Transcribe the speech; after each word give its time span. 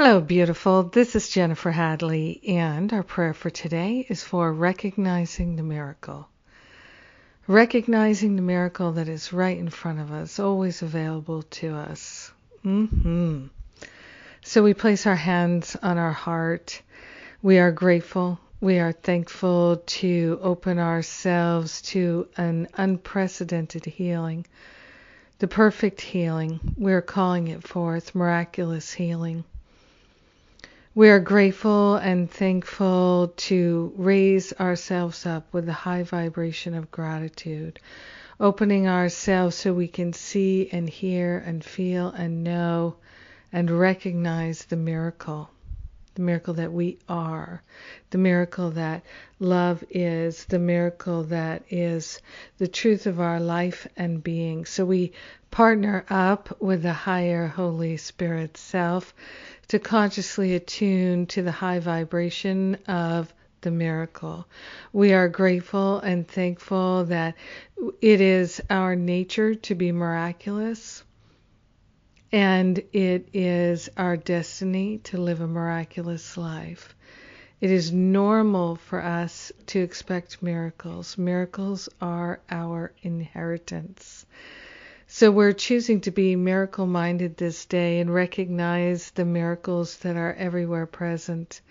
Hello, 0.00 0.20
beautiful. 0.20 0.84
This 0.84 1.16
is 1.16 1.28
Jennifer 1.28 1.72
Hadley, 1.72 2.40
and 2.46 2.92
our 2.92 3.02
prayer 3.02 3.34
for 3.34 3.50
today 3.50 4.06
is 4.08 4.22
for 4.22 4.52
recognizing 4.52 5.56
the 5.56 5.64
miracle. 5.64 6.28
Recognizing 7.48 8.36
the 8.36 8.42
miracle 8.42 8.92
that 8.92 9.08
is 9.08 9.32
right 9.32 9.58
in 9.58 9.70
front 9.70 9.98
of 9.98 10.12
us, 10.12 10.38
always 10.38 10.82
available 10.82 11.42
to 11.42 11.74
us. 11.74 12.30
hmm 12.62 13.46
So 14.42 14.62
we 14.62 14.72
place 14.72 15.04
our 15.04 15.16
hands 15.16 15.76
on 15.82 15.98
our 15.98 16.12
heart. 16.12 16.80
We 17.42 17.58
are 17.58 17.72
grateful. 17.72 18.38
We 18.60 18.78
are 18.78 18.92
thankful 18.92 19.78
to 19.84 20.38
open 20.40 20.78
ourselves 20.78 21.82
to 21.90 22.28
an 22.36 22.68
unprecedented 22.74 23.84
healing, 23.84 24.46
the 25.40 25.48
perfect 25.48 26.00
healing. 26.00 26.60
We're 26.76 27.02
calling 27.02 27.48
it 27.48 27.66
forth, 27.66 28.14
miraculous 28.14 28.92
healing. 28.92 29.42
We 30.98 31.10
are 31.10 31.20
grateful 31.20 31.94
and 31.94 32.28
thankful 32.28 33.32
to 33.36 33.92
raise 33.96 34.52
ourselves 34.54 35.24
up 35.26 35.46
with 35.52 35.66
the 35.66 35.72
high 35.72 36.02
vibration 36.02 36.74
of 36.74 36.90
gratitude, 36.90 37.78
opening 38.40 38.88
ourselves 38.88 39.54
so 39.54 39.72
we 39.72 39.86
can 39.86 40.12
see 40.12 40.68
and 40.72 40.90
hear 40.90 41.38
and 41.46 41.64
feel 41.64 42.08
and 42.08 42.42
know 42.42 42.96
and 43.52 43.70
recognize 43.70 44.64
the 44.64 44.74
miracle. 44.74 45.50
The 46.18 46.24
miracle 46.24 46.54
that 46.54 46.72
we 46.72 46.98
are, 47.08 47.62
the 48.10 48.18
miracle 48.18 48.70
that 48.70 49.04
love 49.38 49.84
is, 49.88 50.46
the 50.46 50.58
miracle 50.58 51.22
that 51.22 51.62
is 51.70 52.20
the 52.56 52.66
truth 52.66 53.06
of 53.06 53.20
our 53.20 53.38
life 53.38 53.86
and 53.96 54.20
being. 54.20 54.64
So 54.64 54.84
we 54.84 55.12
partner 55.52 56.04
up 56.10 56.60
with 56.60 56.82
the 56.82 56.92
higher 56.92 57.46
Holy 57.46 57.96
Spirit 57.98 58.56
self 58.56 59.14
to 59.68 59.78
consciously 59.78 60.56
attune 60.56 61.26
to 61.26 61.42
the 61.42 61.52
high 61.52 61.78
vibration 61.78 62.74
of 62.88 63.32
the 63.60 63.70
miracle. 63.70 64.44
We 64.92 65.12
are 65.12 65.28
grateful 65.28 66.00
and 66.00 66.26
thankful 66.26 67.04
that 67.04 67.36
it 68.02 68.20
is 68.20 68.60
our 68.68 68.96
nature 68.96 69.54
to 69.54 69.74
be 69.76 69.92
miraculous 69.92 71.04
and 72.32 72.78
it 72.92 73.28
is 73.32 73.88
our 73.96 74.16
destiny 74.16 74.98
to 74.98 75.16
live 75.16 75.40
a 75.40 75.46
miraculous 75.46 76.36
life. 76.36 76.94
It 77.60 77.70
is 77.70 77.90
normal 77.90 78.76
for 78.76 79.02
us 79.02 79.50
to 79.66 79.80
expect 79.80 80.42
miracles. 80.42 81.18
Miracles 81.18 81.88
are 82.00 82.40
our 82.50 82.92
inheritance. 83.02 84.26
So 85.06 85.30
we're 85.30 85.54
choosing 85.54 86.02
to 86.02 86.10
be 86.10 86.36
miracle 86.36 86.86
minded 86.86 87.36
this 87.36 87.64
day 87.64 87.98
and 87.98 88.12
recognize 88.12 89.10
the 89.10 89.24
miracles 89.24 89.96
that 89.98 90.16
are 90.16 90.34
everywhere 90.34 90.86
present. 90.86 91.62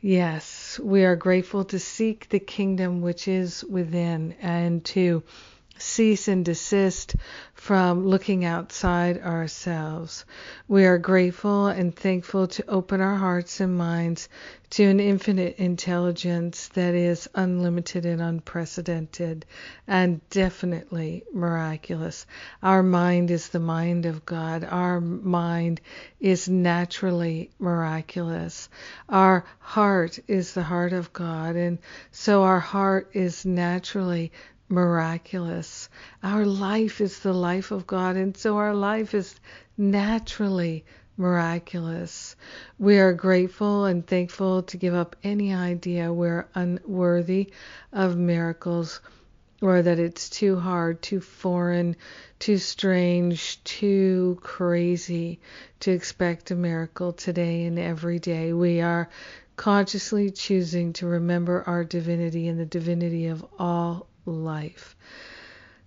Yes, 0.00 0.80
we 0.82 1.04
are 1.04 1.16
grateful 1.16 1.64
to 1.66 1.78
seek 1.78 2.28
the 2.30 2.38
kingdom 2.38 3.02
which 3.02 3.28
is 3.28 3.62
within 3.62 4.34
and 4.40 4.82
to 4.86 5.22
cease 5.78 6.28
and 6.28 6.44
desist 6.44 7.16
from 7.54 8.06
looking 8.06 8.44
outside 8.44 9.20
ourselves. 9.22 10.24
We 10.68 10.84
are 10.84 10.98
grateful 10.98 11.66
and 11.66 11.94
thankful 11.94 12.46
to 12.48 12.68
open 12.68 13.00
our 13.00 13.16
hearts 13.16 13.60
and 13.60 13.76
minds 13.76 14.28
to 14.68 14.84
an 14.84 14.98
infinite 14.98 15.56
intelligence 15.58 16.68
that 16.68 16.94
is 16.94 17.28
unlimited 17.34 18.04
and 18.04 18.20
unprecedented 18.20 19.46
and 19.86 20.20
definitely 20.30 21.24
miraculous. 21.32 22.26
Our 22.62 22.82
mind 22.82 23.30
is 23.30 23.48
the 23.48 23.60
mind 23.60 24.06
of 24.06 24.26
God. 24.26 24.64
Our 24.64 25.00
mind 25.00 25.80
is 26.20 26.48
naturally 26.48 27.50
miraculous. 27.58 28.68
Our 29.08 29.44
heart 29.60 30.18
is 30.26 30.52
the 30.52 30.64
heart 30.64 30.92
of 30.92 31.12
God 31.12 31.54
and 31.54 31.78
so 32.10 32.42
our 32.42 32.60
heart 32.60 33.10
is 33.12 33.46
naturally 33.46 34.32
miraculous. 34.68 35.88
Our 36.22 36.44
life 36.44 37.00
is 37.00 37.20
the 37.20 37.32
life 37.32 37.70
of 37.70 37.86
God, 37.86 38.16
and 38.16 38.36
so 38.36 38.56
our 38.56 38.74
life 38.74 39.14
is 39.14 39.34
naturally 39.76 40.84
miraculous. 41.16 42.36
We 42.78 42.98
are 42.98 43.12
grateful 43.12 43.84
and 43.84 44.06
thankful 44.06 44.62
to 44.64 44.76
give 44.76 44.94
up 44.94 45.16
any 45.22 45.54
idea 45.54 46.12
we're 46.12 46.46
unworthy 46.54 47.52
of 47.92 48.16
miracles 48.16 49.00
or 49.62 49.80
that 49.80 49.98
it's 49.98 50.28
too 50.28 50.58
hard, 50.58 51.00
too 51.00 51.20
foreign, 51.20 51.96
too 52.38 52.58
strange, 52.58 53.62
too 53.64 54.38
crazy 54.42 55.40
to 55.80 55.90
expect 55.90 56.50
a 56.50 56.54
miracle 56.54 57.12
today 57.12 57.64
and 57.64 57.78
every 57.78 58.18
day. 58.18 58.52
We 58.52 58.82
are 58.82 59.08
consciously 59.56 60.30
choosing 60.30 60.92
to 60.94 61.06
remember 61.06 61.64
our 61.66 61.84
divinity 61.84 62.48
and 62.48 62.60
the 62.60 62.66
divinity 62.66 63.28
of 63.28 63.46
all 63.58 64.06
life. 64.26 64.96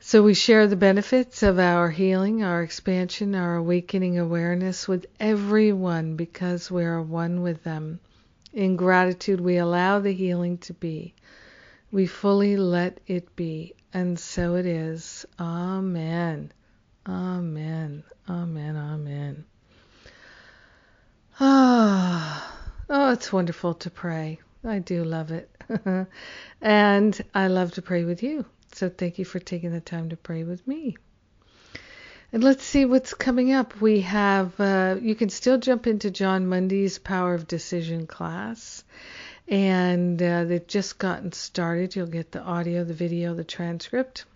So 0.00 0.22
we 0.22 0.34
share 0.34 0.66
the 0.66 0.76
benefits 0.76 1.42
of 1.42 1.58
our 1.58 1.90
healing, 1.90 2.42
our 2.42 2.62
expansion, 2.62 3.34
our 3.34 3.56
awakening 3.56 4.18
awareness 4.18 4.86
with 4.86 5.06
everyone 5.18 6.16
because 6.16 6.70
we 6.70 6.84
are 6.84 7.02
one 7.02 7.42
with 7.42 7.64
them. 7.64 8.00
In 8.52 8.76
gratitude, 8.76 9.40
we 9.40 9.56
allow 9.58 9.98
the 9.98 10.12
healing 10.12 10.58
to 10.58 10.72
be. 10.72 11.14
We 11.90 12.06
fully 12.06 12.56
let 12.56 13.00
it 13.06 13.34
be. 13.36 13.74
And 13.92 14.18
so 14.18 14.54
it 14.54 14.66
is. 14.66 15.26
Amen. 15.38 16.52
Amen. 17.06 18.04
Amen. 18.28 18.76
Amen. 18.76 19.44
Ah, 21.40 22.56
oh, 22.90 23.12
it's 23.12 23.32
wonderful 23.32 23.74
to 23.74 23.90
pray. 23.90 24.40
I 24.64 24.78
do 24.80 25.04
love 25.04 25.30
it. 25.30 25.50
and 26.60 27.24
I 27.34 27.46
love 27.48 27.72
to 27.72 27.82
pray 27.82 28.04
with 28.04 28.22
you. 28.22 28.44
So 28.72 28.88
thank 28.88 29.18
you 29.18 29.24
for 29.24 29.38
taking 29.38 29.72
the 29.72 29.80
time 29.80 30.10
to 30.10 30.16
pray 30.16 30.44
with 30.44 30.66
me. 30.66 30.96
And 32.32 32.44
let's 32.44 32.64
see 32.64 32.84
what's 32.84 33.14
coming 33.14 33.52
up. 33.52 33.80
We 33.80 34.02
have, 34.02 34.58
uh, 34.60 34.96
you 35.00 35.14
can 35.14 35.30
still 35.30 35.58
jump 35.58 35.86
into 35.86 36.10
Jon 36.10 36.46
Mundy's 36.46 36.98
Power 36.98 37.34
of 37.34 37.46
Decision 37.46 38.06
class. 38.06 38.84
And 39.46 40.22
uh, 40.22 40.44
they've 40.44 40.66
just 40.66 40.98
gotten 40.98 41.32
started. 41.32 41.96
You'll 41.96 42.06
get 42.06 42.32
the 42.32 42.42
audio, 42.42 42.84
the 42.84 42.92
video, 42.92 43.34
the 43.34 43.44
transcript. 43.44 44.26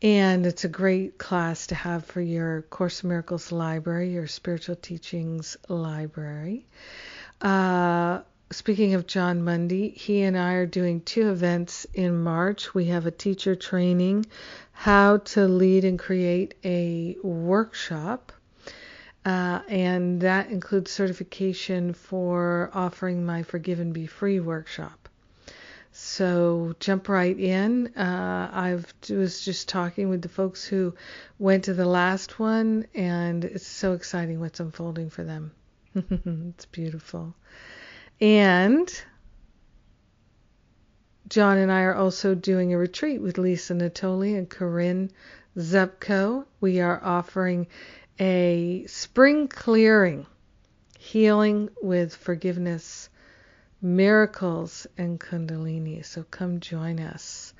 And 0.00 0.46
it's 0.46 0.64
a 0.64 0.68
great 0.68 1.18
class 1.18 1.66
to 1.66 1.74
have 1.74 2.06
for 2.06 2.22
your 2.22 2.62
Course 2.62 3.02
in 3.02 3.10
Miracles 3.10 3.52
library, 3.52 4.12
your 4.12 4.28
spiritual 4.28 4.76
teachings 4.76 5.56
library. 5.68 6.66
Uh, 7.40 8.20
speaking 8.50 8.94
of 8.94 9.06
Jon 9.06 9.44
Mundy, 9.44 9.90
he 9.90 10.22
and 10.22 10.36
I 10.36 10.54
are 10.54 10.66
doing 10.66 11.00
two 11.02 11.30
events 11.30 11.86
in 11.94 12.20
March. 12.20 12.74
We 12.74 12.86
have 12.86 13.06
a 13.06 13.10
teacher 13.10 13.54
training, 13.54 14.26
how 14.72 15.18
to 15.18 15.46
lead 15.46 15.84
and 15.84 15.98
create 15.98 16.54
a 16.64 17.16
workshop. 17.22 18.32
Uh, 19.24 19.60
and 19.68 20.20
that 20.22 20.50
includes 20.50 20.90
certification 20.90 21.92
for 21.92 22.70
offering 22.72 23.26
my 23.26 23.42
Forgive 23.42 23.78
and 23.78 23.92
Be 23.92 24.06
Free 24.06 24.40
workshop. 24.40 25.08
So 25.92 26.74
jump 26.80 27.08
right 27.08 27.38
in. 27.38 27.88
Uh, 27.96 28.50
I 28.52 28.78
was 29.12 29.44
just 29.44 29.68
talking 29.68 30.08
with 30.08 30.22
the 30.22 30.28
folks 30.28 30.64
who 30.64 30.94
went 31.38 31.64
to 31.64 31.74
the 31.74 31.86
last 31.86 32.38
one, 32.38 32.86
and 32.94 33.44
it's 33.44 33.66
so 33.66 33.92
exciting 33.92 34.40
what's 34.40 34.60
unfolding 34.60 35.10
for 35.10 35.24
them. 35.24 35.52
it's 36.48 36.66
beautiful. 36.66 37.34
And 38.20 38.88
Jon 41.28 41.58
and 41.58 41.70
I 41.70 41.82
are 41.82 41.94
also 41.94 42.34
doing 42.34 42.72
a 42.72 42.78
retreat 42.78 43.20
with 43.20 43.38
Lisa 43.38 43.74
Natoli 43.74 44.36
and 44.36 44.48
Corinne 44.48 45.10
Zupko. 45.56 46.44
We 46.60 46.80
are 46.80 47.02
offering 47.02 47.66
a 48.20 48.84
spring 48.86 49.48
clearing, 49.48 50.26
healing 50.98 51.70
with 51.82 52.14
forgiveness, 52.14 53.08
miracles, 53.82 54.86
and 54.96 55.20
Kundalini. 55.20 56.04
So 56.04 56.24
come 56.24 56.60
join 56.60 57.00
us. 57.00 57.54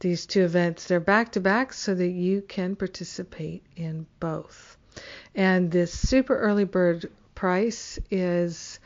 These 0.00 0.26
two 0.26 0.44
events, 0.44 0.86
they're 0.86 1.00
back 1.00 1.32
to 1.32 1.40
back 1.40 1.72
so 1.72 1.94
that 1.94 2.10
you 2.10 2.42
can 2.42 2.76
participate 2.76 3.62
in 3.76 4.06
both. 4.20 4.76
And 5.34 5.70
this 5.70 5.92
super 5.92 6.36
early 6.38 6.64
bird 6.64 7.10
price 7.36 8.00
is 8.10 8.80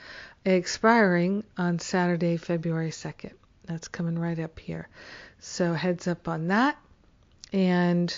expiring 0.44 1.44
on 1.56 1.78
Saturday, 1.78 2.36
February 2.36 2.90
2nd. 2.90 3.32
That's 3.64 3.88
coming 3.88 4.18
right 4.18 4.38
up 4.38 4.58
here. 4.58 4.88
So 5.38 5.72
heads 5.72 6.06
up 6.06 6.28
on 6.28 6.48
that. 6.48 6.76
And 7.52 8.14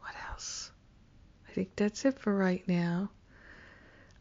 what 0.00 0.14
else? 0.30 0.72
I 1.48 1.52
think 1.52 1.70
that's 1.76 2.04
it 2.04 2.18
for 2.18 2.34
right 2.34 2.66
now. 2.66 3.10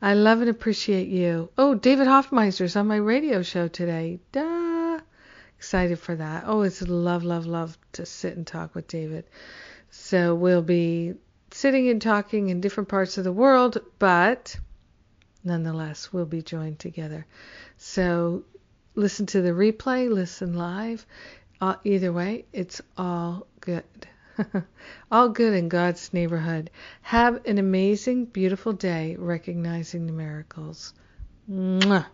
I 0.02 0.14
love 0.14 0.42
and 0.42 0.50
appreciate 0.50 1.08
you. 1.08 1.50
Oh, 1.58 1.74
David 1.74 2.06
Hoffmeister's 2.06 2.76
on 2.76 2.88
my 2.88 2.98
radio 2.98 3.42
show 3.42 3.68
today. 3.68 4.20
Duh. 4.32 5.00
Excited 5.58 5.98
for 5.98 6.16
that. 6.16 6.44
Oh, 6.46 6.62
it's 6.62 6.82
love, 6.82 7.24
love, 7.24 7.48
love 7.48 7.78
to 7.94 8.06
sit 8.06 8.36
and 8.38 8.46
talk 8.46 8.76
with 8.76 8.88
David. 8.88 9.26
So 9.90 10.36
we'll 10.36 10.62
be 10.62 11.16
sitting 11.52 11.90
and 11.90 12.02
talking 12.02 12.50
in 12.50 12.60
different 12.60 12.90
parts 12.90 13.18
of 13.18 13.24
the 13.24 13.32
world, 13.32 13.78
but 13.98 14.58
nonetheless, 15.46 16.12
we'll 16.12 16.26
be 16.26 16.42
joined 16.42 16.80
together. 16.80 17.26
So 17.78 18.44
listen 18.96 19.26
to 19.28 19.42
the 19.42 19.52
replay, 19.52 20.10
listen 20.10 20.54
live. 20.54 21.06
Uh, 21.62 21.76
either 21.84 22.12
way, 22.12 22.46
it's 22.52 22.82
all 22.98 23.48
good. 23.62 23.84
all 25.12 25.30
good 25.30 25.54
in 25.54 25.70
God's 25.70 26.14
neighborhood. 26.14 26.70
Have 27.02 27.46
an 27.46 27.58
amazing, 27.58 28.26
beautiful 28.26 28.74
day 28.74 29.16
recognizing 29.18 30.06
the 30.06 30.12
miracles. 30.12 30.94
Mwah. 31.50 32.06